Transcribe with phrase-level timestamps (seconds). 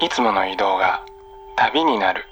[0.00, 1.04] いつもの移動が
[1.56, 2.24] 旅になる。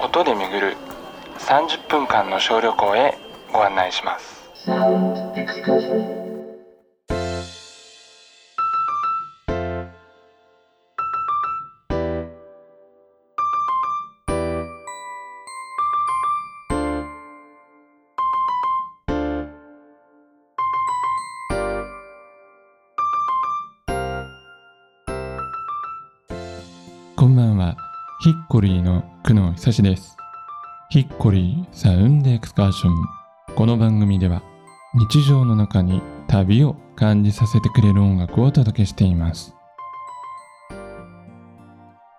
[0.00, 0.76] 音で巡る
[1.38, 3.18] 30分間の小旅行へ
[3.52, 4.50] ご案内します。
[28.50, 30.16] コリーの久野久志です。
[30.88, 32.94] ヒッコリーサウンドエクスカーション。
[33.54, 34.42] この番組では
[34.92, 39.54] 日常の中に旅を感じさせてくれる音楽をお届けしています。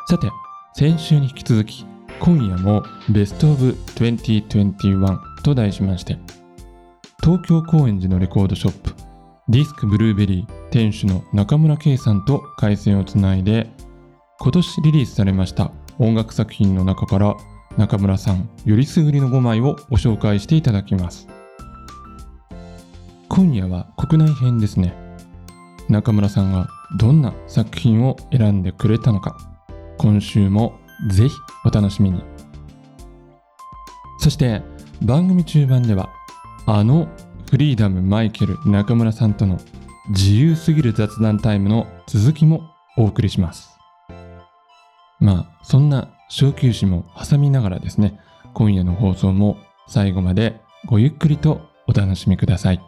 [0.08, 0.30] さて
[0.74, 1.86] 先週に引き続き
[2.22, 6.18] 今夜もベストオブ2021と題しまして
[7.22, 8.94] 東京高円寺のレコードショップ
[9.50, 13.70] ディスクブルーベリー店主の中村圭さんと回線をつないで
[14.40, 17.38] 今年リリースされました音楽作品の中から
[17.78, 21.28] 中村さんよりすぐりの5枚をご紹介していただきます。
[23.30, 24.96] 今夜は国内編ですね。
[25.90, 29.38] 中村さんがどんな作品を選んでくれたのか
[30.00, 30.80] 今週も
[31.12, 32.24] ぜひお楽しみに。
[34.20, 34.64] そして
[35.04, 36.10] 番組中盤では
[36.66, 37.08] あの
[37.52, 39.60] フリーダムマイケル中村さんとの
[40.10, 43.71] 自由すぎる雑談タイムの続きもお送りします。
[45.22, 48.20] まあそんな小休止も挟みながらですね
[48.54, 52.82] 今夜の放送も最後までごゆっくりとお楽しみください。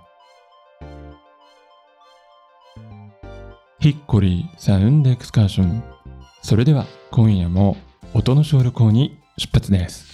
[3.79, 5.83] ヒッコリーサウンドエクスカーション。
[6.41, 7.77] それでは今夜も
[8.13, 10.12] 音の小旅行に出発です。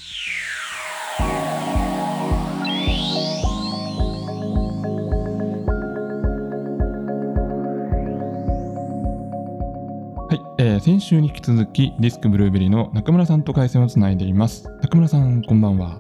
[10.90, 14.68] 先週に引き続きディスクブルーベリーの中村さんと回線をつないでいます。
[14.82, 16.00] 中村さんこんばんは。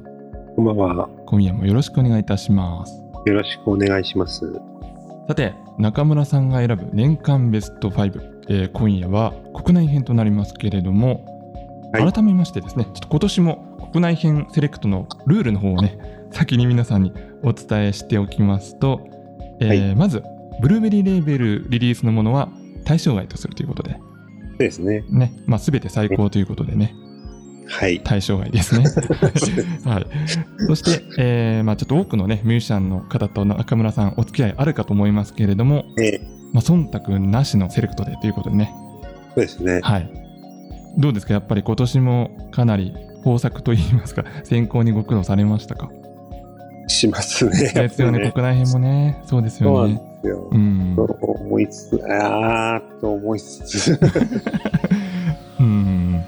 [0.55, 1.07] こんばんは。
[1.27, 3.03] 今夜もよろしくお願いいたします。
[3.27, 4.51] よろしくお願いします。
[5.27, 11.23] さて中村さんが選ぶ年間ベスト5、えー今夜は国内編となりますけれども、
[11.93, 12.11] はい。
[12.11, 15.99] 改めましてですねちょっと今年も国内編セレクトのルールの方をね
[16.31, 17.13] 先に皆さんに
[17.43, 19.07] お伝えしておきますと、
[19.59, 19.95] えーはい。
[19.95, 20.23] まず
[20.59, 22.49] ブルーベリーレーベルリリースのものは
[22.85, 23.99] 対象外とするということで、
[24.59, 25.03] ですね。
[25.09, 25.33] ね。
[25.45, 26.93] まあ、全て最高ということでね。
[27.67, 28.01] はい。
[28.03, 28.85] 対象外ですね。
[29.85, 30.05] はい、
[30.67, 36.19] そして、えーまあ、ちょっと多くの、ね、ミュージシャンの方と中村さんお付き合いあるかと思いますけれども、え
[36.51, 38.73] まあ、忖度なしのセレクトでということでね、
[39.35, 39.81] そうですね。
[39.83, 40.11] はい、
[40.97, 41.33] どうですか？
[41.33, 44.25] やっぱり今年もかなり豊作といいますか？
[44.43, 45.89] 選考にご苦労されましたか？
[46.87, 47.71] しますね。
[47.75, 48.31] ですよね。
[48.31, 49.21] 国内編もね。
[49.27, 50.49] そうですよねですよ。
[50.51, 50.95] うん。
[50.95, 53.99] と思いつつ、あーっと思いつつ、
[55.59, 55.65] うん。
[55.65, 56.23] うん。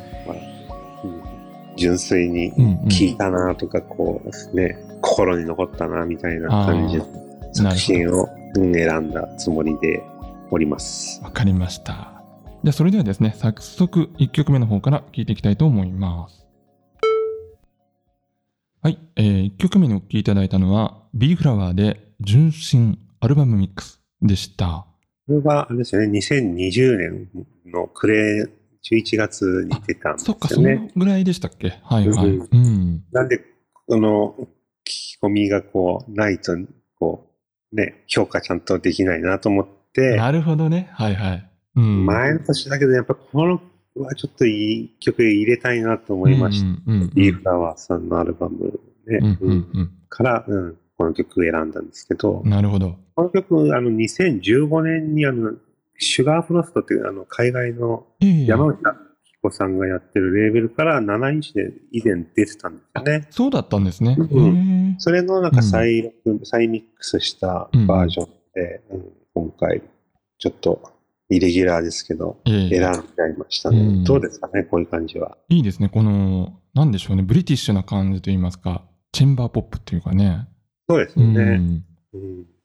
[1.75, 2.51] 純粋に
[2.87, 7.05] 聞いたなとか、こうね、心に残ったなみたいな感じの
[7.53, 10.03] 作品をうん選んだつもりで
[10.51, 11.21] おります。
[11.23, 12.23] わかりました。
[12.63, 16.45] じゃあそれではですね早速1曲目の方から聴いていきたいと思います。
[18.83, 24.87] はい、え1曲目にお聴きいただいたのは B フラワーで純真アルバムミックスでした。
[25.27, 27.29] これは、あれですよね、2020年
[27.67, 28.49] の暮れ
[28.83, 30.75] 11月に出たんですそっかそよね。
[30.75, 31.79] のぐらいでしたっけ？
[31.83, 32.27] はいはい。
[32.27, 33.03] うんうん。
[33.11, 33.39] なんで、
[33.87, 34.47] この聞
[34.85, 36.57] き込みがこう、ないと、
[36.97, 37.31] こ
[37.71, 40.89] う、ね、評価ちゃんとできないなと思って、なるほどね。
[40.93, 41.49] はいはい。
[41.75, 42.05] うん。
[42.07, 43.61] 前の年だけど、やっぱこの
[44.03, 46.65] はちょっといい曲入れたいなと思いました。
[46.65, 49.69] うんうんうんビーフラワーさんのアルバムね、うんうん。
[49.73, 49.91] うん。
[50.09, 55.53] から、うん、この曲選んだんですけどうん、なるほどこの曲、あの、2015年にあの、
[55.97, 58.77] シュガーフロストっていうあの、海外のええ山内
[59.23, 63.27] 彦さんがやってるレーベルから7インチで以前出てたんですよね。
[63.31, 64.15] そうだったんですね。
[64.19, 69.81] うんそれのなんか再録、再ミックスしたバージョンで、うん今回、
[70.37, 70.81] ちょっと
[71.29, 73.79] イレギュラーですけど、ええ選んじゃいましたね。
[73.79, 75.35] うんどうですかね、こういう感じは。
[75.49, 75.89] いいですね。
[75.89, 80.47] この、なんでしょうね、ブリティッシュな感じといいますか、チェンバーポップっていうかね。
[80.91, 81.33] そうですうん。
[81.33, 81.81] よね。
[82.13, 82.55] うん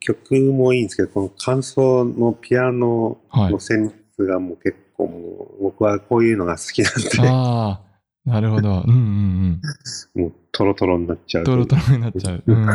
[0.00, 3.60] 曲もいいんですけど、この感想のピアノはいの。
[3.60, 5.18] 旋律がもう結構も
[5.60, 7.80] う、僕はこういうのが好きなんで、あ
[8.26, 8.70] あ、なるほど。
[8.70, 9.60] うんうん
[10.16, 10.20] うん。
[10.20, 11.44] もうトロトロになっちゃう。
[11.44, 12.42] トロトロになっちゃう。
[12.44, 12.68] うん。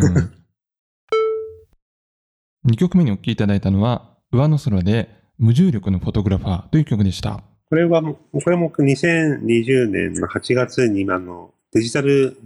[2.71, 7.43] 2曲目にお聴きいただいたのは、上の空で無重力のフォトグラファーという曲でした。
[7.69, 12.37] これはもう、これも2020年の8月にあのデジタル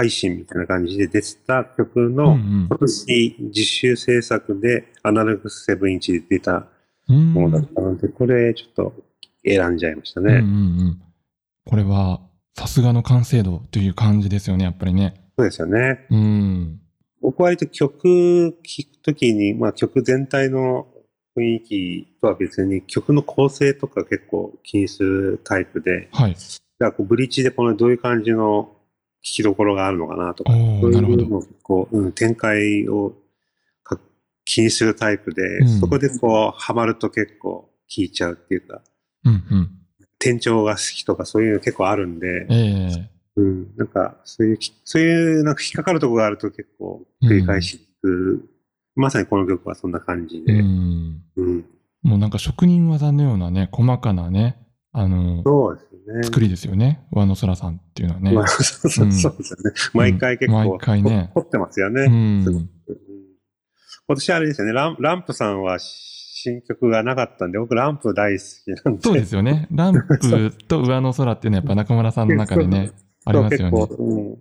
[0.00, 6.68] 配信みたいな感じで出てた曲の、今年実習制作でアナログ7インチで出た
[7.06, 8.94] ものだったので、これちょっと
[9.44, 10.36] 選んじゃいましたね。
[10.36, 10.46] うんうんう
[10.92, 11.02] ん、
[11.66, 12.22] これは
[12.56, 15.22] さすがの完成度という感じですよね、やっぱりね。
[15.36, 16.06] そうですよね。
[16.10, 16.80] うん。
[17.20, 20.86] 僕割と曲聴くときに、まあ曲全体の
[21.36, 26.32] 雰囲気とは別に曲の構成とか結構気にするタイプで、はい。
[26.32, 26.44] だか
[26.78, 28.74] らこうブリッジでこのどういう感じの
[29.22, 30.60] 聞きどころがあるのかなとか、そう
[30.92, 33.14] いうのこう、うん、展開を
[34.44, 38.82] 気にするタイプで、うん、そこでこう、ハマると結構聞いちゃうっていうか、
[39.24, 39.70] うんうん、
[40.18, 43.06] 店長が好きとかそういうの結構あるんで、えー、
[43.36, 48.08] うん、なんか、そういう、そういうなんか引っかかるところがあると結構繰り返し聞く、
[48.96, 51.64] うん、まさにこの曲はそんな感じで、うん、うん、
[52.02, 54.59] もうなんか職人技のようなね、細かなね、
[54.92, 56.22] あの、そうですね。
[56.24, 57.06] 作りですよね。
[57.12, 58.32] 上野空さんっていうのはね。
[58.32, 59.72] まあ、そうそうそうですよね。
[59.94, 61.30] 毎回結構、毎回ね。
[61.34, 62.02] 凝ってますよね。
[62.02, 69.02] うん、今年あれですよねラン、ランプさんは新曲がなかったんで、僕ランプ大好きなんで。
[69.02, 69.68] そうですよね。
[69.70, 72.90] ランプと上の空っていうのはやっぱ中村さんの中でね、
[73.24, 73.80] ありますよね。
[73.80, 74.38] 結構、うん、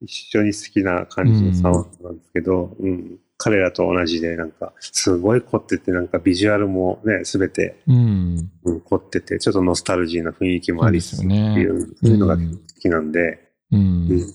[0.00, 12.42] 一緒に好きな感じのサウンドなんですけど、うん、うん彼らと同じで、なんか、すごい凝ってて、なんかビジュアルもね、すべて、うん、うん、凝ってて、ちょっとノスタルジーな雰囲気もありつつ、ね、っていうのが好
[12.80, 14.26] きなんで、うん、うん、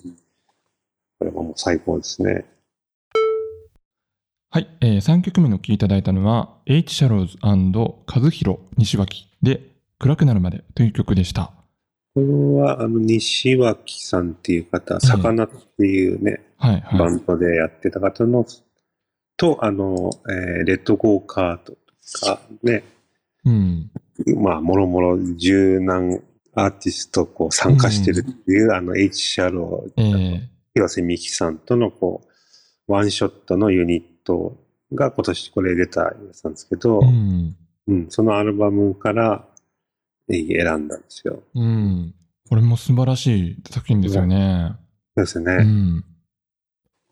[1.18, 2.46] これはもう最高ですね。
[4.52, 9.62] はい、えー、3曲目の聴いていただいたのは、H シャローズ和弘西脇で、
[10.00, 11.54] 暗くなるまでという曲でした。
[12.16, 12.26] これ
[12.62, 18.46] は、あの、西脇さんっていう方、魚っていうね、はいはい、バンドでやってた方の
[19.40, 22.84] と、あの、えー、レッドゴーカートとかね、
[23.46, 23.90] うん、
[24.38, 26.22] まあ、もろもろ柔軟
[26.54, 30.42] アーティストこう参加してるっていう、うん、あの、H シャロー、えー、
[30.74, 32.22] 広瀬美樹さんとのこ
[32.88, 34.58] う、ワンショットのユニット
[34.94, 37.56] が今年これ出たやつなんですけど、うん、
[37.88, 39.46] うん、そのアルバムから
[40.28, 41.44] 選んだんですよ。
[41.56, 42.14] うん。
[42.50, 44.76] これも素晴らしい作品ですよね。
[45.16, 45.54] そうですね。
[45.54, 46.09] うん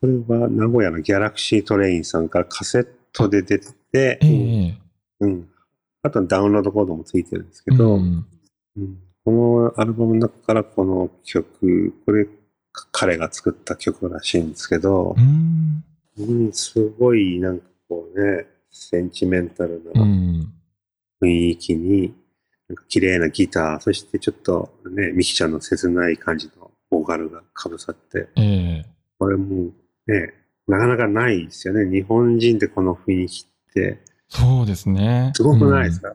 [0.00, 4.74] これは名古屋のギャラクシートレインさんからカセットで出てて、えー、
[5.20, 5.48] うん。
[6.02, 8.26] あとダウンロードコードもついてるんですけど、うん、
[8.76, 12.28] うん、このアルバムの中からこの曲、これ
[12.92, 15.82] 彼が作った曲らしいんですけど、うん、
[16.16, 20.00] うん、すごいなんかこうね、センチメンタルな
[21.20, 22.14] 雰囲気に、
[22.68, 28.84] なんか綺麗なギター、そしてちょっとね、ミキちゃんの切ない感じのボーカルがかぶさって、えー、
[29.18, 29.72] これもう
[30.08, 30.34] ね、
[30.66, 31.90] なかなかないですよね。
[31.90, 34.00] 日本人でこの雰囲気って。
[34.28, 35.32] そうですね。
[35.34, 36.12] すごくないですか、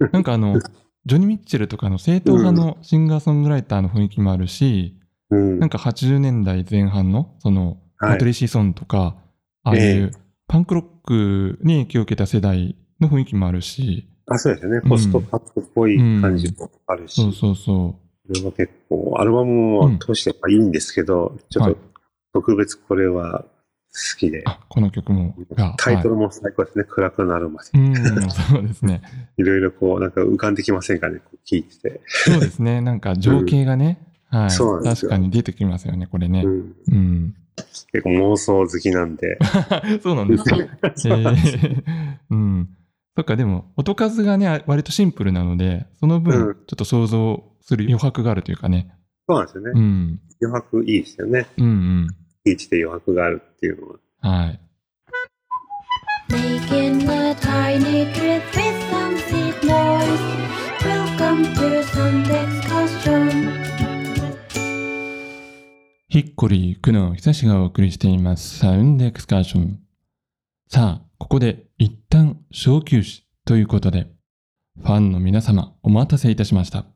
[0.00, 0.58] うん、なんかあの、
[1.04, 4.98] ジョニー・ミッチェルとかの正統派のシンガーソングライターの雰囲気もあるし、
[5.30, 9.16] うん、なんか80年代前半の、その、はい、トリシー・ソンとか、
[9.64, 10.12] ああいう
[10.48, 14.08] パンクロックに影響を受けた世代の雰囲気もあるし。
[14.26, 14.80] あ、そうですよね。
[14.82, 17.22] ポストパックっぽい感じもあるし。
[17.22, 17.98] うん、そうそうそ
[18.28, 18.34] う。
[18.34, 21.76] これは結構、アルバムも通してやっぱいいんですけど、ちょっと
[22.32, 23.44] 特別これは
[23.92, 24.42] 好きで。
[24.46, 25.36] あ、この曲も。
[25.76, 26.82] タイトルも最高ですね。
[26.82, 27.70] はい、暗くなるまで。
[27.74, 27.94] うん、
[28.30, 29.02] そうですね。
[29.36, 32.00] いろいろこう、なんか浮かんできませんかね、こう聞いてて。
[32.06, 32.80] そうですね。
[32.80, 33.98] なんか情景がね、
[34.32, 34.50] うん、はい。
[34.50, 36.42] そう確かに出てきますよね、これね。
[36.42, 36.74] うん。
[36.88, 37.34] うん、
[37.92, 39.38] 結構妄想好きなんで。
[40.02, 40.56] そうなんです か。
[40.56, 41.82] えー、
[42.30, 42.68] うん。
[43.14, 48.90] そっか、でも、音数がね、割とシンプルなので、その分、ちょっと想像する余白があるというかね。
[49.28, 49.72] そうなんですよね。
[49.74, 50.20] うん。
[50.40, 51.46] 余白いいですよね。
[51.58, 52.08] うんうん。
[52.44, 53.98] 位置で余白があるっていうのは。
[54.20, 54.60] はい。
[56.28, 60.18] Making a tiny trip with some seed noise.
[60.82, 63.62] Welcome to Sound Excursion.
[66.08, 69.78] ヒッコリー、久野久志がお送りしていますサウンドエクスカーション。
[70.68, 74.08] さあ、ここで一旦小休止ということで、
[74.80, 76.86] ファンの皆様お待たせいたしました。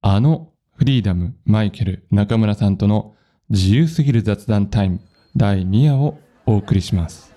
[0.00, 3.14] あのフリーダム、マイケル、中村さんとの
[3.50, 5.00] 自由すぎる雑談タイム
[5.36, 6.16] 第2夜を
[6.46, 7.34] お送りします。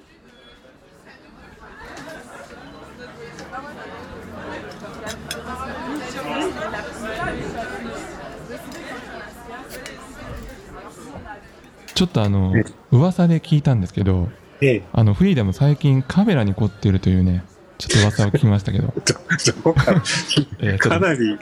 [11.95, 12.53] ちょっとあの
[12.91, 14.29] 噂で聞いたんですけど、
[14.61, 17.43] ええ、あのフリーダム最近カメラに凝ってるというね
[17.79, 18.93] ちょっと噂を聞きましたけど。
[20.77, 21.39] かなり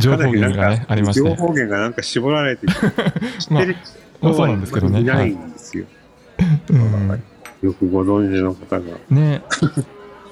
[0.00, 1.28] 情報源がね、ありまして。
[1.28, 2.66] 情報源がなんか絞られて
[3.50, 3.64] まあ、
[4.20, 5.00] まあ、そうなんですけどね。
[5.00, 5.84] いないんですよ。
[6.38, 7.18] は
[7.62, 8.96] い、よくご存知の方が。
[9.10, 9.42] ね。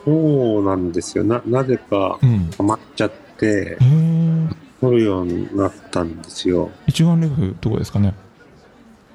[0.04, 1.24] そうなんですよ。
[1.24, 2.18] な、なぜか、
[2.56, 6.70] ハマっちゃって、うん、撮るようになったんですよ。
[6.86, 8.14] 一眼レフどこですかね？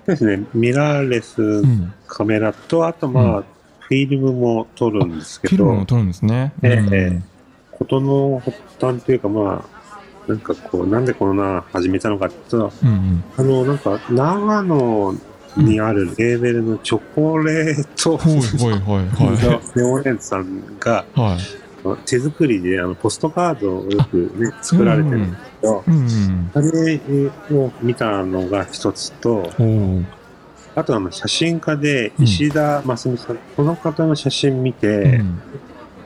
[0.05, 1.63] ですね、ミラーレス
[2.07, 3.43] カメラと、あとまあ、
[3.79, 5.55] フィルムも撮るんですけど。
[5.55, 6.53] フィルムも撮るんですね。
[6.61, 7.33] ええ
[7.71, 9.82] 事の発端というか、まあ、
[10.27, 15.15] なんかこう、なんでこんな始めたのかって言ったら、うんうん、あの、なんか、長野
[15.57, 27.01] にあるレーベルのチョコレート、のネオレンさんが、はい、手作りであのポストカードをよくね、作られてるんですけど、うんうん、あれ
[27.57, 29.51] を見たのが一つと、
[30.75, 35.21] あとあの写真家で石田真澄さん、うん、この方の写真見て、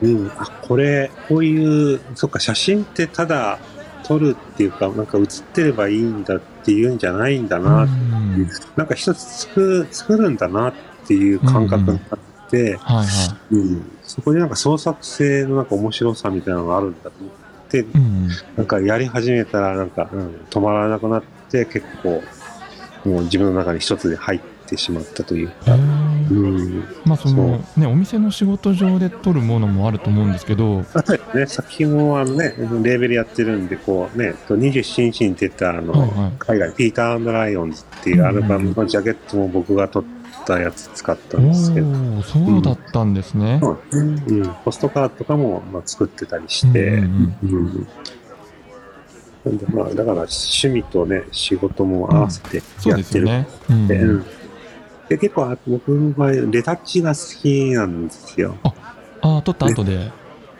[0.02, 3.58] うん、うん、あ、これ、こういう、そっか、写真ってただ
[4.08, 7.84] 撮るっていうか、なんか写ってればいいんだっていうんじゃないんだな。
[7.84, 7.92] って
[8.40, 10.74] いう、なんか一つ作作るんだなっ
[11.06, 13.54] ていう感覚があって、はいはい。
[13.54, 17.32] うん、そこになんか創作性のなんか面白さみたいなのがあるんだと思っ
[17.68, 22.22] て、うん、なんかやり始めたらなんか、うん、止まらなくなって結構
[23.04, 30.84] もう自分の中に一つで入っててしまったというか、うん、まあそのねお店の仕事上で撮るものもあると思うんですけど、
[31.34, 40.04] ね、作品をあのねレーベルやってるんでこうね27日に出たあの、はいはい、海外ピーターライオンズっていうアルバムのジャケットも僕が撮っ
[40.46, 47.88] たやつ使ったんですけど、そうだったんですね、うん、うん、ポストカードとかもまあ作ってたりして、うんうんうん。
[49.72, 53.28] まあ、だから趣味とね、仕事も合わせてやってる、
[53.70, 54.24] うん、ねうん、
[55.08, 58.56] で結構僕の場合、レタッチが好きなんですよ。
[58.62, 58.74] あ、
[59.22, 60.10] あ撮った後で。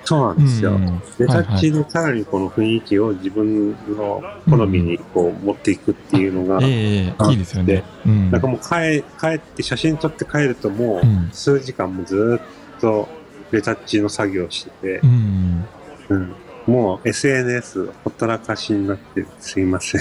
[0.04, 0.70] そうなんですよ。
[0.70, 7.84] うん、レタッチでさらにこの雰囲気を自分の好みにこう持っていくっていうのが、うん、ええいいですよね。
[8.06, 11.02] うん、なんかもう帰帰って写真撮って帰るともう
[11.34, 12.40] 数時間もず
[12.76, 13.06] っと
[13.50, 15.66] レタッチの作業してて、うん
[16.08, 16.34] うん、
[16.66, 20.00] もう SNS ほったらかしになってすいません。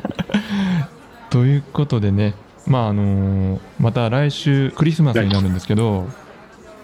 [1.30, 2.34] ということでね、
[2.66, 6.06] まああのまた来週クリスマスになるんですけど、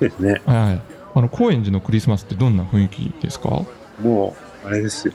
[0.00, 0.40] ですね。
[0.46, 0.80] はい。
[1.14, 3.64] あの高円寺のクリスマスってどんな雰囲気ですか？
[4.00, 4.34] も
[4.64, 5.14] うあれですよ。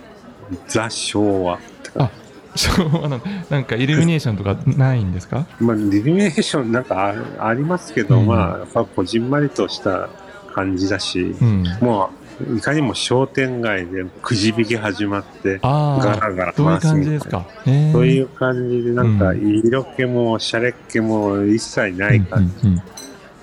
[0.68, 1.60] ザ昭和。
[1.96, 2.12] あ、
[2.56, 3.20] 昭和な
[3.50, 5.48] なんかイルミネーションとかないんですか？
[5.60, 10.10] まあイルミネーションなんかありますけど、うん、まあやっぱこじんまりとした
[10.54, 12.26] 感じだし、うん、もう
[12.58, 17.46] いかにも商店街でくじ引き始まって、ガラガラ回すみたいな。
[17.91, 22.67] そういう感じで、なんか、色気もシャレっ気も一切ない感じ。
[22.67, 22.84] うんうんうん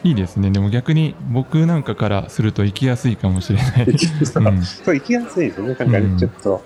[0.05, 0.51] いいですね。
[0.51, 3.99] でも逆に僕なんかからすると行きやすいかもしれない。
[3.99, 5.69] そう、うん、行きやすいですね。
[5.69, 6.63] なんかね、ちょっと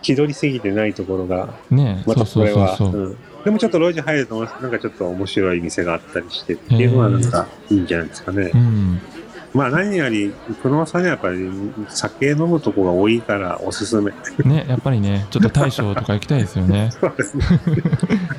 [0.00, 1.54] 気取りすぎてないところが。
[1.70, 2.78] ねまたこれは。
[3.44, 8.52] でもちょっと路地入ると、なんかちょっと面白い店があったりしてっていうのはなんかいいんじゃないですかね。
[8.54, 9.00] うん
[9.54, 11.50] まあ何より、黒間さんにはやっぱり
[11.88, 14.12] 酒飲むとこが多いからおすすめ。
[14.44, 16.90] ね、やっぱりね、ちょっと大将とか行きたいですよね。
[17.00, 17.44] そうですね。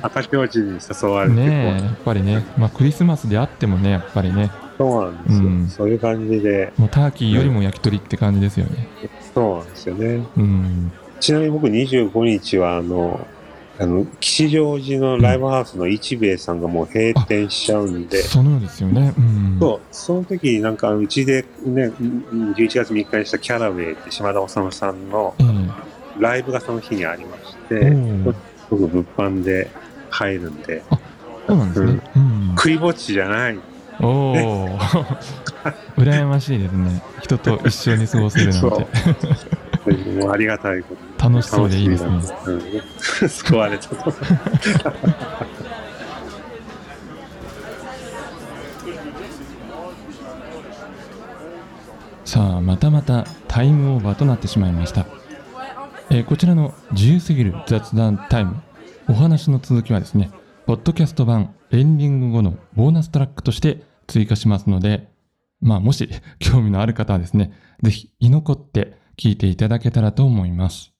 [0.02, 1.34] 赤ちょうちに誘われて。
[1.34, 4.50] ねやっぱりね、まあクリスマスであってもね、やっぱりね。
[4.78, 5.44] そうなんですよ。
[5.44, 6.72] うん、そういう感じで。
[6.78, 8.88] もうターキーよりも焼き鳥って感じですよね。
[9.34, 10.26] そうなんですよね。
[10.36, 10.92] うん。
[11.18, 13.26] ちなみに僕25日はあの、
[13.80, 18.22] あの、吉祥寺のライブハウスの一兵衛さんがもう閉店しちゃうんで。
[18.22, 19.14] そうなんですよね。
[19.16, 25.34] うん、そう、その時なんかうちでね、11月3日にしたキャラウェイって島田治さんの
[26.18, 28.24] ライブがその日にありまして、うん、
[28.68, 29.70] 僕物販で
[30.10, 30.82] 入るんで。
[30.90, 31.00] あ、
[31.46, 32.00] そうなんですね。
[32.16, 33.58] うん、食いぼっちじゃない。
[34.02, 34.78] おお、
[35.96, 37.02] 羨ましいですね。
[37.22, 38.86] 人と一緒に過ごせるなんて。
[39.86, 41.28] もうありがたいこと。
[41.28, 42.20] 楽しそうでいいですね。
[43.22, 44.12] うん、救われちゃった。
[52.30, 55.04] さあ、またまたタイムオーバーとなってしまいました。
[56.10, 58.62] えー、こちらの自由すぎる雑談タイム、
[59.08, 60.30] お話の続きはですね、
[60.64, 65.08] ポッドキャスト版エンディング後のボーナストラックとして追加しますので、
[65.60, 66.08] まあもし
[66.38, 70.92] 興味のある方はですね、ぜひ居残って聞いていただけたらと思います。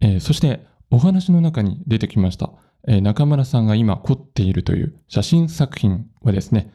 [0.00, 2.50] えー、そしてお話の中に出てきました、
[2.86, 6.72] えー、中村さんが今凝っているという写真作品はですね、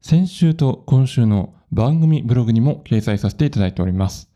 [0.00, 4.30] 先週と今週の番組ブログにも掲載させていただいております。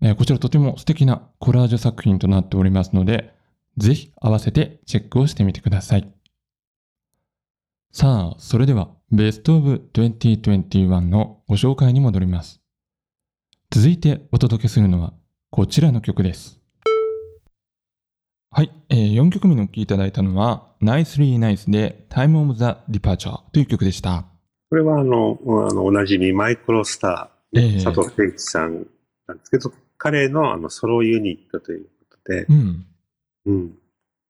[0.00, 3.34] えー、こちらとても素敵なコラージュ作品となっておりますので、
[3.76, 6.12] ぜひ合わせてチェックをしてみてください。
[7.92, 12.57] さあ、それではベストオブ2021のご紹介に戻ります。
[13.70, 15.12] 続いてお届けするのは
[15.50, 16.58] こちらの曲です。
[18.50, 24.24] はい、えー、4曲目の聴いていただいたのは Nicely Nice で Time of the Departure という曲でした。
[24.70, 28.86] これはあの、あのおなじみマイクロスター、えー、佐藤誠一さん
[29.26, 32.86] なんですけど、彼のあのソロユニットということで、うん、
[33.44, 33.78] うん、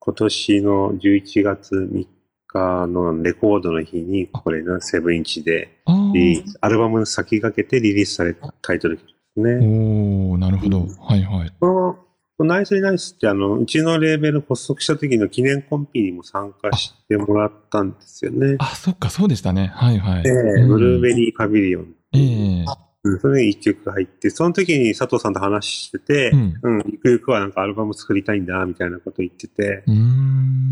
[0.01, 2.07] 今年の11月3
[2.49, 5.79] 日のレコードの日に、これのセブンインチで
[6.13, 8.99] リリース、アルバムに先駆けてリリースされたタイトル
[9.43, 9.67] ですね。
[9.67, 10.87] おおなるほど。
[11.01, 11.53] はいはい。
[11.61, 18.57] このナイスリナイスってあの、うちのレーベル発足した時の記念コンピにも参加してもらったんですよね。
[18.61, 19.73] あ、そっか、そうでしたね。
[19.75, 20.23] はいはい。
[20.25, 20.31] え
[20.61, 21.95] えー、ブルーベリーパビリオン。
[22.15, 29.95] ええーうん、それに一曲入って、その時に佐藤さんと話してて、うん、うん、ゆくゆくはなんかアルバム作りたいんだ、みたいなこと言ってて、うん、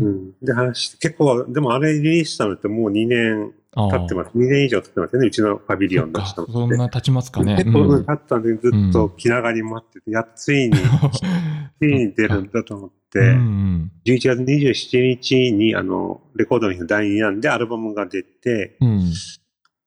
[0.01, 4.31] うん、で話して、結構、でもあれリリースしたのってもう2年経ってます。
[4.35, 7.55] 2年以上経ってますよね、うちのパビリオン出したのそんな経ちますかね。
[7.57, 10.73] 結構経ったんで、ずっと気長に待ってて、やっついに、
[11.79, 19.13] ついに出るんだと思って、うん、11月27日にあの、レコードの日の第2弾でアルバムが出て、うん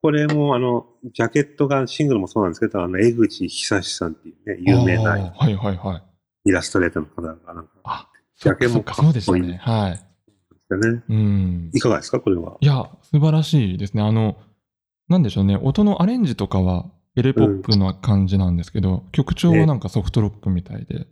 [0.03, 6.03] これもあの、ジャケットがシングルもそうなんですけど、あの、江口久志さんっていうね、有名な、はいはいは
[6.45, 6.49] い。
[6.49, 9.43] イラストレーターの方が、なんか、あ、ジャケもかっこいい。
[9.43, 9.93] ね、はい。
[9.93, 11.03] ね。
[11.09, 11.71] うん。
[11.75, 12.57] いかがですか、これは？
[12.61, 14.03] いや、素晴らしいですね。
[14.03, 14.39] あの、
[15.09, 21.09] なんでしょうね、音のアレンジとかは、エレポップな感じなんですけど、うん、曲調はなんかソフトロックみたいで。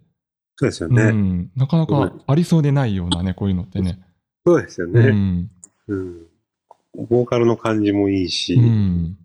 [0.56, 1.50] そうですよね、うん。
[1.56, 4.00] なかなかありそうでないようなね、こういうのってね。
[4.46, 5.00] そうですよね。
[5.00, 5.50] うん。
[5.88, 6.26] うん
[6.94, 9.16] ボーカルの感じもいいし、うん、やっ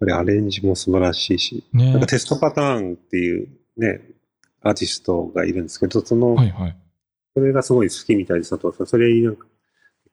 [0.00, 4.00] ぱりアレンジも素晴らしいし、ね、なんかテストパターンっていうね、
[4.62, 6.76] アーティストがいるんですけど、その、はいはい、
[7.34, 9.46] それがすごい好きみたいで佐藤さん、それになんか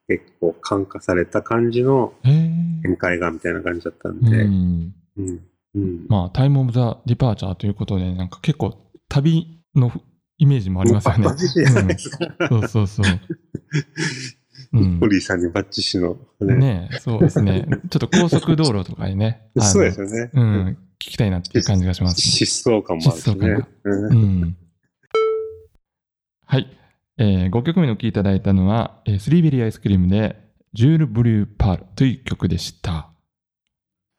[0.08, 5.40] 結構感化された感じの展開がみたいな感じだったんで、うん、うん。
[5.74, 8.76] うん、まあ、タイムオブザ・ディパーチャーということで、なんか結構
[9.08, 9.90] 旅の
[10.36, 11.26] イメージもありますよね。
[12.50, 13.06] うん、そうそうそう。
[14.72, 16.56] うん、ホリーさんにバッチしのね。
[16.56, 17.66] ねそうですね。
[17.90, 19.42] ちょっと高速道路とかにね。
[19.60, 20.30] そうですよね。
[20.32, 20.78] うん。
[20.98, 22.46] 聞きたいなっていう感じがします、ね。
[22.46, 23.66] 疾走感もあるしね。
[23.84, 24.56] うん。
[26.46, 26.76] はい。
[27.18, 30.36] えー、5曲目の聴いただいたのは、えー、スリーベリーアイスクリームで、
[30.72, 33.10] ジュール・ブリュー・パールという曲でした。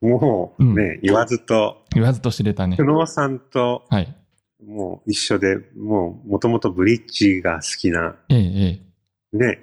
[0.02, 1.84] もうね、うん、言わずと。
[1.94, 2.76] 言わずと知れたね。
[2.76, 4.16] 久能さんと、はい。
[4.64, 8.16] もう一緒で、もうもともとブリッジが好きな。
[8.30, 8.82] ええ、え
[9.34, 9.38] え。
[9.38, 9.60] ね、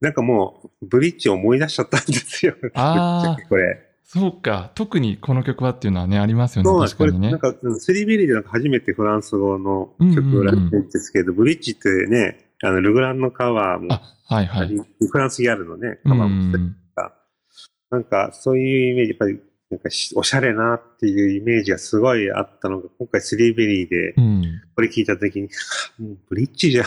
[0.00, 2.54] なんかもう、ブリッジを思い出しちゃったんですよ。
[2.74, 3.48] ああ。
[3.48, 3.82] これ。
[4.04, 4.70] そうか。
[4.74, 6.86] 特にこの曲はっていうのはね、ありますよね。
[6.86, 7.30] 確かにね。
[7.30, 13.88] なんか、スリービリーでなんか初めてフランス語の曲をやってるんですけど、ブリッジってね、あの、ルグランのカバーも、
[14.28, 14.68] はいはい。
[15.10, 16.58] フランスギャルのね、カバーもして
[16.94, 17.14] た。
[17.90, 24.14] なんか、そういうイメージ、やっぱり、なんかおしゃれなっていうイメージがすごいあったのが、今回スリーベリーで、
[24.76, 25.48] これ聞いたときに、
[25.98, 26.86] うん、もうブリッジじゃん。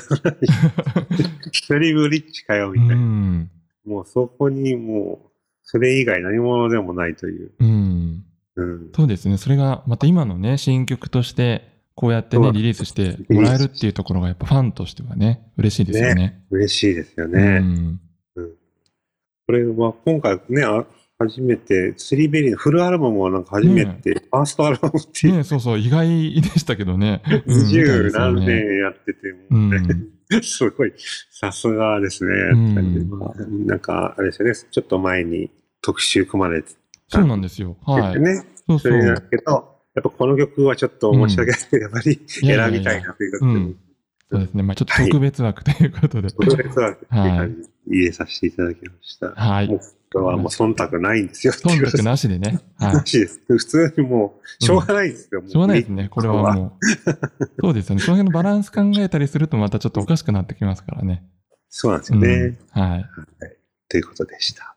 [1.51, 2.95] 一人ブリッジかよ、みたいな。
[2.95, 3.51] うん、
[3.85, 5.29] もうそこにもう、
[5.63, 7.51] それ以外何者でもないという。
[7.59, 8.23] うん。
[8.55, 9.37] うん、そうですね。
[9.37, 16.15] それが、また今のね、新曲として、こうやってね、リリースしてもらえるっていうところが、やっぱファンとしてはね、嬉しいですよね。
[16.15, 17.41] ね嬉しいですよね。
[17.41, 17.99] うん、
[18.35, 18.51] うん、
[19.47, 20.63] これは今回ね、
[21.19, 25.35] 初めて、スリーベリーのフルアルバムはなんか初めて、ファーストアルバムっていう。
[25.35, 26.07] ねそうそう、意外
[26.41, 27.21] でしたけどね。
[27.45, 29.81] 二十何年やってて、もね、
[30.41, 30.93] すごい、
[31.29, 32.33] さすがですね。
[33.65, 35.51] なんか、あれですよね、ちょっと前に
[35.81, 36.69] 特集組まれて
[37.09, 37.75] そうなんですよ。
[37.85, 38.19] はい。
[38.19, 38.35] ね。
[38.35, 38.79] そうそう。
[38.79, 39.51] それだけど、
[39.95, 43.59] やっぱこの曲はちょっと申し訳ないけど、やっぱり選びたいなということで。
[44.31, 44.63] そうですね。
[44.63, 46.29] まあちょっと特別枠ということで。
[46.29, 49.31] 特別枠っていう感じ入れさせていただきました。
[49.31, 49.79] はい。
[50.11, 51.53] とはもう忖度ないんですよ。
[51.53, 52.59] 忖度なしでね。
[52.77, 53.41] はい、 なしです。
[53.47, 55.41] 普通にもう、しょうがないですよ。
[55.41, 56.09] うん、しょうがないですね。
[56.09, 56.85] これはもう。
[57.61, 58.01] そうですよね。
[58.01, 61.23] その辺のバランス考えたりするとまたちょっとおかしくなってきますからね。
[61.69, 62.27] そうなんですよね。
[62.75, 63.05] うん、はい、はい。
[63.87, 64.75] ということでした。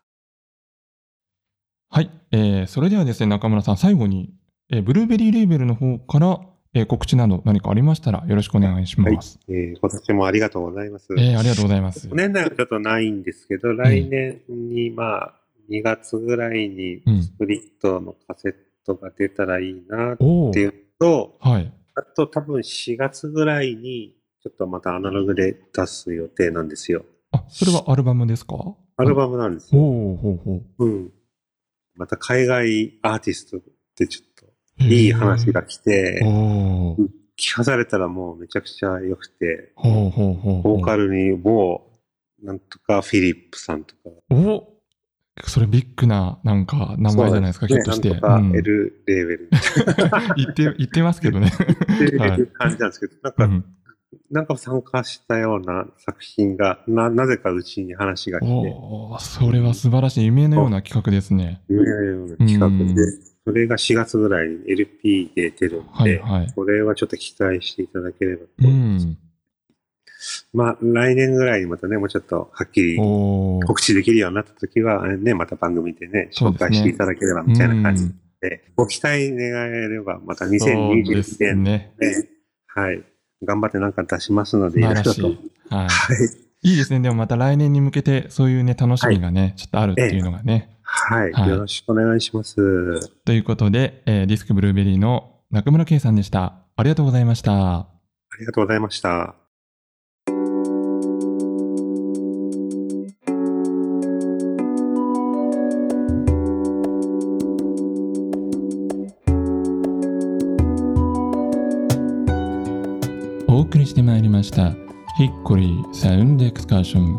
[1.89, 2.09] はい。
[2.31, 4.33] えー、それではですね、中村さん、最後に、
[4.71, 6.39] えー、ブルーベリーレーベルの方から、
[6.75, 9.39] えー、告知など何かありましたらよろしくお願いします。
[9.47, 11.07] はい、えー、今年もありがとうございます。
[11.17, 12.09] えー、ありがとうございます。
[12.11, 15.33] 年内はちょっとないんですけど、来年にまあ、
[15.69, 18.55] 2月ぐらいにスプリットのカセッ
[18.85, 20.23] トが出たらいいなって
[20.59, 27.05] いうと、はい、あと多分4月ぐらいにちょっとまたアナログで出す予定なんですよ。
[27.31, 28.75] あ、それはアルバムですか？
[28.97, 29.79] アルバムなんですよ。
[29.79, 30.85] ほうほうほう。
[30.85, 31.11] うん。
[31.95, 33.61] また海外アーティストっ
[33.95, 34.32] てちょっと
[34.79, 36.21] いい話が来て、
[37.37, 41.87] 聞かされたらもうめちゃくちゃ良くて、ボーカルにも
[42.41, 44.01] う、なんとかフィリップさんとか。
[44.29, 44.73] お
[45.45, 48.09] それビッグな、なんか、名前じゃないですか、ひょっとして。
[48.09, 49.49] なんとか L レーベル。
[50.37, 51.51] 言って、言ってますけどね。
[51.87, 53.65] 言ってる感じなんですけど、なんか、
[54.29, 58.51] なんか参加したような作品が、な、なぜかうちに話が来て。
[58.51, 60.25] おそれは素晴らしい。
[60.25, 61.63] 夢のような企画ですね。
[61.67, 69.07] 夢のような企画で、それが4月ぐらいに LP で出るんで、はいはい、これはちょっと期待していただければと思います。
[70.53, 82.29] まあ、来年ぐらいにまたね、もうちょっとはっきり告知できるようになった時は、ね、また番組でね、紹介していただければみたいな感じで、ご期待願えれば、また2022年、ね、ね、
[82.67, 83.03] はい、
[83.43, 84.95] 頑張ってなんか出しますので、いろい。
[84.95, 85.27] ろと。
[85.69, 85.87] は
[86.63, 86.69] い。
[86.69, 87.01] いいですね。
[87.01, 90.72] でもまた来年に向けて、そういうね、楽しみがね、はい、ちょっとあるっていうのがね。
[90.95, 93.09] はい、はい、よろしくお願いします。
[93.25, 96.53] ということで、えー、ディスクブルーベリーの中村圭さんでした。
[96.75, 97.51] ありがとうございました。
[97.79, 97.87] あ
[98.39, 99.35] りがとうございました。
[113.47, 114.71] お送りしてまいりました
[115.17, 117.15] ヒッコリーサウンドエクスカーション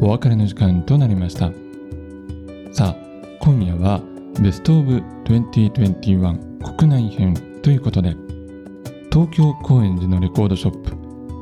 [0.00, 1.65] お別れの時間となりました
[3.46, 4.02] 今夜は
[4.40, 7.32] ベストオブ2021国内編
[7.62, 8.16] ということで
[9.12, 10.90] 東京高円寺のレコードショップ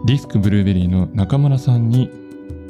[0.04, 2.10] ディスクブルーベリーの中村さんに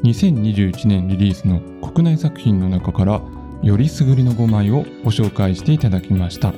[0.05, 3.21] 2021年リリースの国内作品の中から
[3.61, 6.55] よりすぐりの5枚をご紹介していただきました。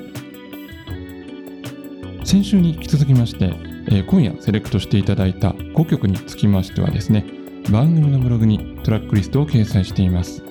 [2.27, 3.55] 先週に引き続きまして
[3.91, 7.25] え、今夜セレクトしていただいた5曲につきましてはですね
[7.71, 10.43] 番組のブログにトラックリストを掲載しています。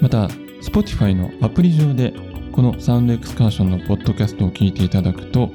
[0.00, 0.28] また
[0.62, 2.12] Spotify のアプリ上で
[2.52, 5.50] このサウンドエクスカーションのポッドキャストを聞いていただくと、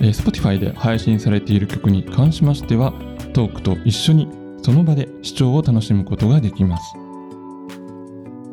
[0.00, 2.92] えー、Spotify で配信されている曲に関しましては
[3.32, 4.28] トークと一緒に
[4.62, 6.82] その場で視聴を楽しむことができます、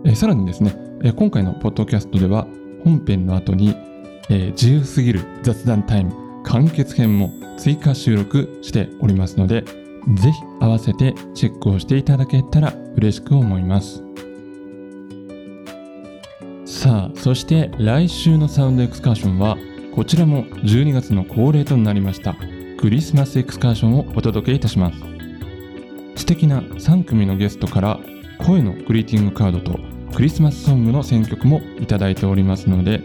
[0.05, 2.47] えー、さらにですね、えー、今回のポッドキャストでは
[2.83, 3.75] 本編の後に、
[4.29, 14.03] え、自由すぎる雑談タイム完結編も追加収録しておりますので、ぜひ合わせてチェックをしていただけたら嬉しく思います。
[16.77, 19.57] さあ、そして来週のサウンドエクスカーションは、
[19.95, 22.35] こちらも12月の恒例となりました
[22.79, 24.99] クリスマスエクスカーションをお届けいたします。
[26.17, 27.99] 素敵な3組のゲストから
[28.45, 29.79] 声のグリーティングカードと
[30.13, 33.01] クリスマスソングの選曲もいただいておりますので、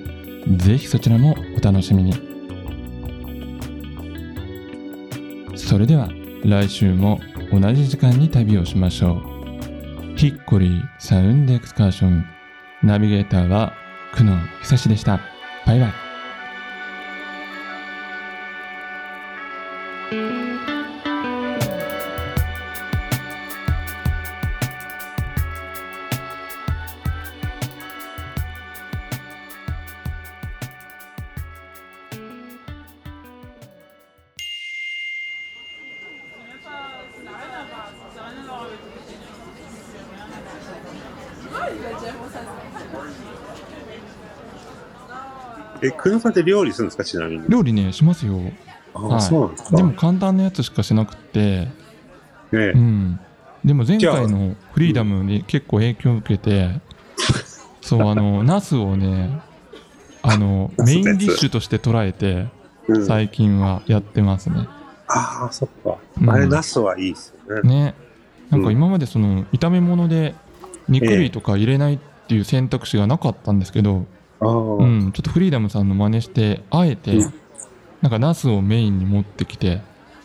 [0.58, 2.12] ぜひそちらもお楽しみに。
[5.56, 6.10] それでは
[6.44, 9.22] 来週も同じ時間に旅をしましょ
[10.14, 10.18] う。
[10.18, 12.26] ヒッコリーサウンドエクスカーション
[12.82, 13.74] ナビゲーターは
[14.12, 15.20] 久野久志でした。
[15.66, 16.01] バイバイ。
[45.82, 47.04] え、久野さんって料理するんですか？
[47.04, 47.44] ちなみに。
[47.48, 48.40] 料理ね、しますよ。
[48.94, 49.76] あ、はい、そうなんですか。
[49.76, 51.68] でも簡単なやつしかしなくて。
[52.52, 53.20] ねうん。
[53.64, 56.80] でも前回のフリーダムに結構影響を受けて、
[57.80, 59.40] そう、あの、 ナスをね、
[60.22, 62.46] あの、メインディッシュとして捉えて、
[63.06, 64.66] 最近はやってますね。
[65.08, 65.98] ああ、そっか。
[66.32, 67.70] あれ、ナスはいいですよね。
[67.70, 67.94] ね。
[68.50, 70.34] なんか今までその、炒め物で
[70.88, 74.06] 肉類とか入れないっていう選択肢がなかったんですけど、
[74.48, 77.12] うん、ちょっとフリーダムさんの真似してあえて、
[78.00, 79.80] なんかナスをメインに持ってきて、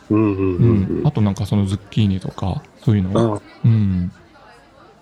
[0.10, 4.12] うんあとなんかそのズッキーニとかそういうのを、うん、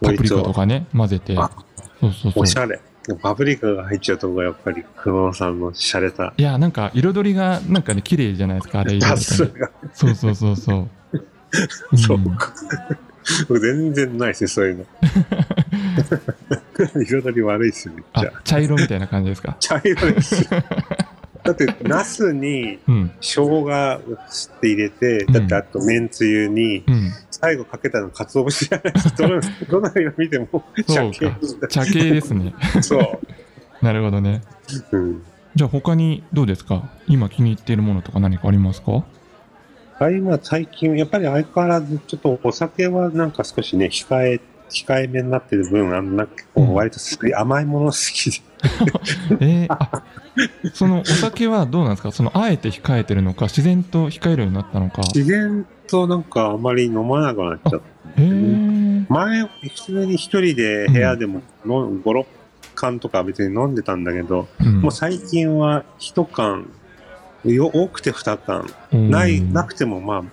[0.01, 1.36] パプリカとかね混ぜて。
[1.36, 2.43] そうそうそう。
[2.43, 2.80] おしゃれ。
[3.21, 6.34] パプリカが入っちゃうとこがやっぱり熊野さんのしゃれた。
[6.38, 8.97] いやなんか彩りがなんかね綺麗じゃないですかあれ。
[8.97, 10.89] 入れると、ね、そうそうそうそう、
[11.91, 12.54] うん、そうか
[13.47, 14.86] 僕全然ないですねそういうの
[17.05, 18.31] 彩り悪いっすよ、めっちゃ。
[18.43, 19.55] 茶色みたいな感じですか？
[19.61, 20.47] 茶色です。
[20.49, 22.79] だって、ナスに
[23.21, 26.83] 生姜って入れて、うん、だってあとめんつゆに、
[27.29, 29.27] 最後かけたのかつお節じゃないですか。
[29.69, 31.31] どの色見ても茶系
[31.69, 32.53] 茶系ですね。
[32.81, 33.19] そ
[33.81, 33.85] う。
[33.85, 34.41] なるほどね。
[34.91, 35.21] うん、
[35.53, 36.89] じゃあ他にどうですか？
[37.07, 39.03] 今気に入っているものとか何かありますか？
[39.99, 48.45] あ今最近、やっぱり相変わらずちょっとお酒はなんか少しね、控え控えめになってる分、あのなんか割とすごい甘いもの好きで。
[49.65, 52.12] えー、そのお酒はどうなんですか？
[52.12, 55.01] そのあえて控えてるのか、自然と控えるようになったのか？
[55.13, 57.82] 自然となんかあまり飲まなくなっちゃっ
[58.15, 59.06] た、ね。
[59.08, 62.25] 前、普通に一人で部屋でもの、うん、5、6
[62.73, 66.67] 缶とか別に飲んでたんだけど、うん、もう最近は1缶、
[67.45, 68.67] よ多くて2缶、
[69.12, 70.23] ない、なくてもまあ、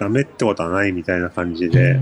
[0.00, 2.00] ダメってことはないみたいな感じで、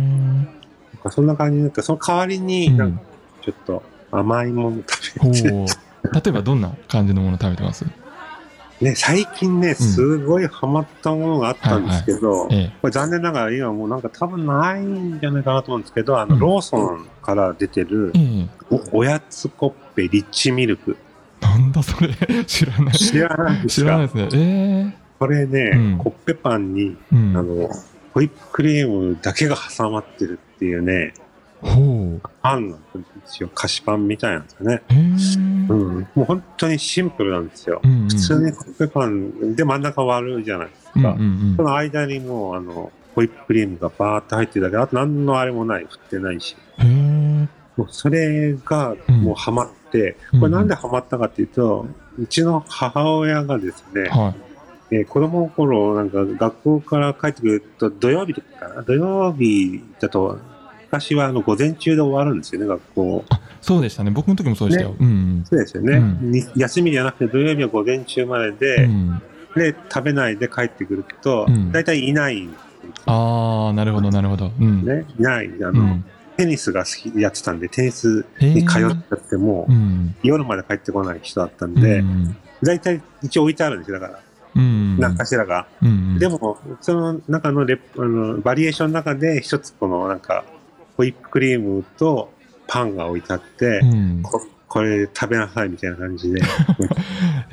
[1.02, 3.00] か、そんな感じになって、その代わりに、なんか、
[3.42, 5.72] ちょっと甘いもの食べて、うん、例
[6.28, 7.84] えばどんな感じのもの食べてます？
[8.80, 12.50] ね、最近ね、すごいハマったものがあったんですけど、こ
[12.84, 18.48] れ残念ながら今もうなんか多分ないんじゃないかなと思うんですけど、あの、うんローソンから出てるええ。
[18.92, 20.96] お、おやつコッペリッチミルク。
[21.40, 22.08] なんだそれ？
[22.44, 22.94] 知らない。
[22.94, 23.84] 知らないですか？
[23.84, 24.94] 知らないですね。
[24.96, 25.98] えこれね、うん。
[25.98, 27.68] コッペパンに、あの、
[28.14, 31.12] ホイップクリームだけが挟まってるっていうね、
[31.60, 32.86] ほうパンなんで
[33.24, 33.50] すよ。
[33.52, 34.82] 菓子パンみたいなんですよね。
[35.68, 36.08] うん。
[36.14, 37.80] もう本当にシンプルなんですよ。
[37.82, 40.98] うんうん普通にコッペパンで真ん中割るじゃないですか。
[40.98, 46.56] うんうんその間にもう、あの、ホイップクリームがバーって入ってるだけ、あと何のあれもない、振ってないし。
[47.76, 51.86] もうそれがうんもうハマって、うんこれなんでハマったかっていうと、
[52.18, 54.34] うちの母親がですね、は
[54.92, 60.38] えー子供の頃、なんか学校から帰ってくると、土曜日とか土曜日だと、
[60.92, 63.24] 昔はあの午前中で終わるんですよね、学校。
[63.30, 64.10] いそうでしたね。
[64.10, 65.42] 僕の時もそうでしたよ、うん。
[65.48, 66.30] そうですよね、うん。
[66.30, 69.22] に休みじゃなくて土曜日は午前中までうで、ん。
[69.56, 72.46] で、食べないで帰ってくるとうん、大体いない
[73.06, 74.50] ああなるほどなるほど。
[74.60, 75.06] うん、ね。
[75.18, 75.50] いない。
[75.62, 76.04] あの、うん。
[76.36, 80.14] テニスが好きでやってたんで、テニスに通っちゃっても、うん。
[80.22, 82.36] 夜まで帰ってこない人だったんうで、ん。
[82.62, 84.20] 大体一応置いてあるんですよ、だから。
[84.56, 84.98] うん。
[84.98, 85.66] 何かしらが。
[85.80, 86.18] うん。
[86.18, 90.44] でも、その中のレあのバリエーションの中で一つこのなんか、
[90.96, 92.32] ホイップクリームと
[92.66, 94.22] パンが置いてあって、うん。
[94.22, 96.40] ここれ食べなさいみたいな感じで。
[96.40, 96.44] へ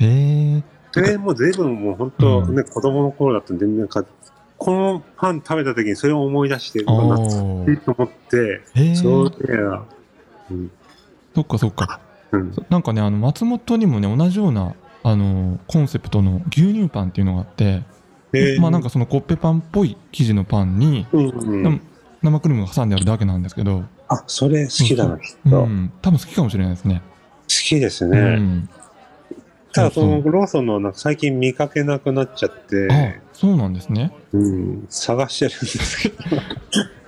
[0.00, 2.56] えそれも随分もう本当うん。
[2.56, 4.04] ね、子供の頃だったんで、なんか、
[4.56, 9.82] このパン食べた時にそれを思い出して、懐かしいーと思って、へえそういや、
[10.50, 10.70] うん、
[11.34, 12.00] そっかそっか。
[12.32, 12.52] うん。
[12.68, 17.82] なんかねあの松本にもね同じようなあのコンセプトの牛乳パンっていうのがあって、
[18.32, 18.60] えー。
[18.60, 21.80] まあなんかそのコッペパンっぽい生地のパンにうんうん、
[22.22, 25.60] 生クリームが挟んであるだけなんですけど、あ、それ好きだな、きっうと。
[25.62, 27.02] 好ん、多分好きかもしれないですね。
[27.70, 28.36] きですうね。
[28.36, 28.68] ん、
[29.72, 34.12] ただ、そのローソンのなんか最近見かけなくなっちゃって、あそうなんですね。
[34.32, 36.16] うん、探してるんですけど。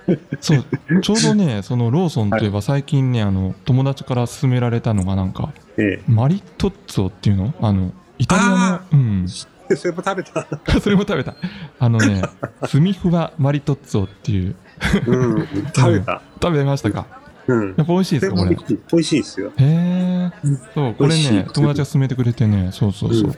[0.41, 0.65] そう
[1.01, 7.53] ちょうどねそのローソンといえば最近ねあの友達から勧められたのがなんかえマリトッツォっていうの？
[7.61, 9.25] あのイタリアのうん
[9.69, 9.75] え。
[9.77, 10.45] それも食べた。
[10.81, 11.35] それも食べた
[11.79, 12.21] あのね
[12.67, 14.57] スミフワマリトッツォっていう
[15.07, 16.21] うん、食べた？
[16.41, 17.05] 食べましたか？
[17.47, 17.67] うん。
[17.69, 18.51] やっぱ美味しいですかこれ。
[18.51, 19.51] へ美味しいですよ。
[19.59, 20.31] え
[20.73, 22.69] そうこれね友達が勧めてくれてね。
[22.71, 23.33] そうそうそう、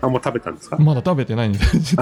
[0.00, 0.76] あ、もう食べたんですか？
[0.78, 1.78] まだ食べてないんです。
[1.78, 1.96] じ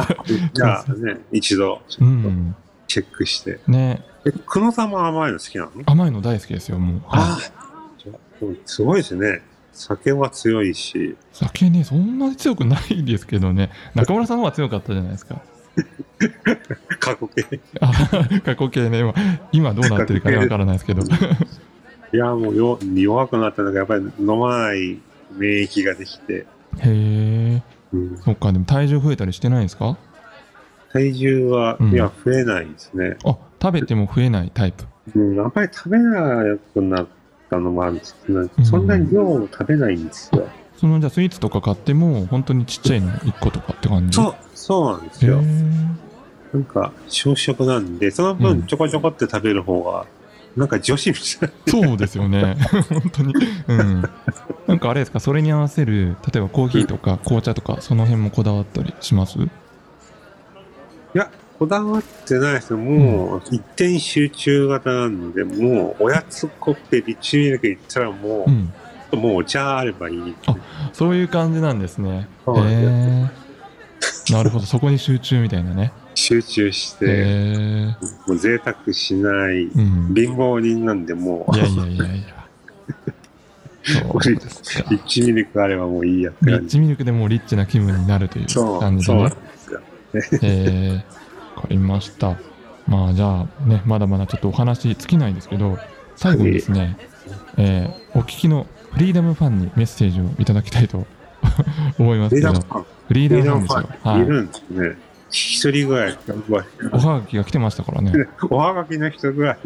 [0.62, 2.56] ゃあね、一度、ちうょっとん。
[2.86, 3.60] チェックして。
[3.66, 4.02] ね。
[4.24, 5.70] え、久野さんも甘いの好きなの？
[5.86, 7.38] 甘いの大好きですよもう、あ
[8.64, 9.42] すごいですね。
[9.72, 11.16] 酒は強いし。
[11.32, 13.70] 酒ねそんなに強くないですけどね。
[13.94, 15.40] 中村さんの方が強かったじゃないですか
[16.98, 17.60] 過去形。
[17.80, 17.92] あ
[18.44, 19.14] 過去形ね今
[19.52, 21.02] 今どうなってるかねわからないですけど
[22.12, 24.98] いや、もうよ弱くなったのが、やっぱり飲まない
[25.36, 26.34] 免疫ができて。
[26.34, 26.46] へ
[26.86, 27.62] え
[27.92, 29.96] うん、そっかでも体重増えたりしてないんですか？
[30.92, 33.16] 体重は、うんいや、増えないですね。
[33.24, 37.06] あ食べても増えないタイプうん、あんまり食べなくなっ
[37.50, 40.48] たのもあるんですけど、うんそんなに量を食べないんですよ。
[40.78, 44.16] そのじゃあスイーツとか買っても本当にちっちゃいの1個とかって感じ？
[44.16, 45.40] そう、そうなんですへよ。
[45.42, 45.62] え
[46.52, 50.06] なんか、小食なんで、そのうん分ちょこちょこって食べる方が、
[50.56, 51.50] なんか女子みたい。
[51.66, 51.88] な。
[51.88, 52.56] そうですよね。
[52.88, 53.34] 本当に。
[53.68, 54.02] うん。
[54.66, 55.20] なんかあれですか？
[55.20, 59.38] それに合わせる例えばコーヒーとか紅茶とかその辺もこだわったりします？
[59.38, 59.48] い
[61.14, 62.72] や、こだわってないです。
[62.72, 62.78] よ。
[62.78, 68.72] もう、一点集中型なんで、もう、おやつコッペリッチミルク行ったらもう、うん
[69.12, 70.34] もうお茶あればいい。
[70.46, 70.56] あ
[70.92, 72.28] そういう感じなんですね。
[72.46, 73.48] へえ
[74.32, 75.92] なるほどそこに集中みたいなね。
[76.14, 77.94] 集中して、
[78.26, 80.14] もう贅沢しない、うん。
[80.14, 81.56] 貧乏人なんで、もう。
[81.56, 82.46] い、やいやいやいや。
[84.12, 84.90] そうですか。
[84.90, 88.46] リッチミルクあればもういいやってリッ感ミルクでもうリッチな気分になるという
[88.80, 89.80] 感じでねそうなんですよ。
[90.42, 92.36] えー、わかりました。
[92.86, 95.78] まあじゃあね、まだまだちょっとお話尽きないんですけど、
[96.16, 96.96] 最後にですね、
[97.56, 101.06] えーお聞きのフリーダムファンにメッセージをいただきたいと
[101.98, 104.10] 思いますけどフリーダムファンですよ。
[104.12, 104.22] はい。
[104.22, 104.98] いるんですね。
[105.30, 106.18] 一人ぐらい、
[106.90, 108.12] おはがきが来てましたからね。
[108.48, 109.58] おはがきの人ぐらい。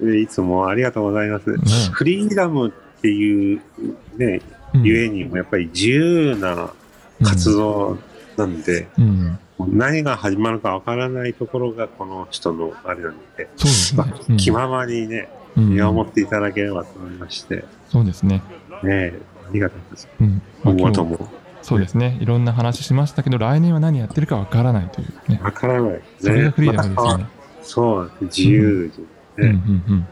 [0.00, 1.50] で いつもありがとうございます。
[1.50, 1.58] ね
[1.92, 3.60] フリーダムっていう
[4.16, 4.40] ね、
[4.74, 6.70] うんゆえにもやっぱり自由な
[7.22, 7.98] 活動
[8.36, 9.38] なんで、うん。
[9.66, 14.12] 何が始まるかわからないところがこの人のあれなんで、そうですまね。
[14.30, 18.42] あ気ままにね、うん見守っていただければと思いまして、そうですね。
[18.82, 19.12] ね、
[19.46, 20.08] ありがとうございます。
[20.20, 20.42] うん。
[20.62, 21.28] まあ今後とも
[21.62, 22.16] そうですね。
[22.20, 25.40] いろんな話しましたけど、来年は何やってるかわからないというね。
[25.42, 26.50] わからないそれがね。
[26.50, 27.26] フリーダムですよね。
[27.62, 29.52] そう、自由に、うんうね。
[29.52, 30.06] んうん。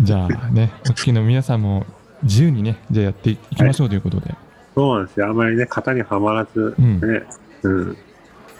[0.00, 1.84] じゃあね、お聞きの皆さんも
[2.22, 4.30] 自由にね、じゃあやっていきましょうということで。
[4.30, 4.36] はい、
[4.74, 5.28] そうなんですよ。
[5.28, 7.22] あまりね、型にはまらず、ね、
[7.62, 7.96] うん、うん、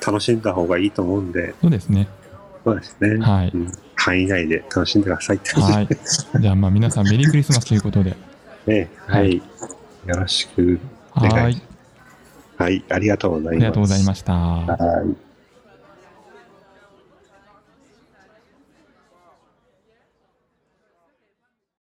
[0.07, 1.55] 楽しんだ方がいいと思うんで。
[1.63, 2.09] そうですね。
[2.65, 3.17] そうですね。
[3.25, 3.51] はい。
[3.55, 3.73] うん、
[4.07, 5.89] 範囲内で楽しんでくださいはい。
[6.41, 8.15] じゃあ、まあ皆さんメリークリスマスということで。
[8.67, 9.37] ね、はい。
[9.37, 9.43] よ
[10.07, 10.79] ろしく
[11.17, 11.67] お願いしま
[12.57, 12.59] す。
[12.59, 12.69] はい。
[12.69, 13.55] はい、ありがとうございます。
[13.55, 14.33] ありがとうございました。
[14.33, 15.26] はい。